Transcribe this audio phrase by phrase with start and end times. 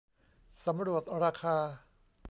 [0.65, 1.55] สำรวจราคา